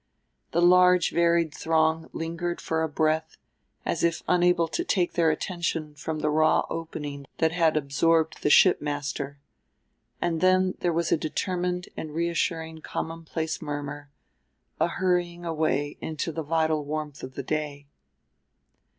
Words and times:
The 0.51 0.63
large 0.63 1.11
varied 1.11 1.53
throng 1.53 2.09
lingered 2.11 2.59
for 2.59 2.81
a 2.81 2.89
breath, 2.89 3.37
as 3.85 4.03
if 4.03 4.23
unable 4.27 4.67
to 4.67 4.83
take 4.83 5.13
their 5.13 5.29
attention 5.29 5.93
from 5.93 6.21
the 6.21 6.31
raw 6.31 6.65
opening 6.71 7.27
that 7.37 7.51
had 7.51 7.77
absorbed 7.77 8.41
the 8.41 8.49
shipmaster, 8.49 9.39
and 10.19 10.41
then 10.41 10.73
there 10.79 10.91
was 10.91 11.11
a 11.11 11.17
determined 11.17 11.87
and 11.95 12.15
reassuring 12.15 12.81
commonplace 12.81 13.61
murmur, 13.61 14.09
a 14.79 14.87
hurrying 14.87 15.45
away 15.45 15.99
into 16.01 16.31
the 16.31 16.41
vital 16.41 16.83
warmth 16.83 17.21
of 17.21 17.35
the 17.35 17.43
day. 17.43 17.85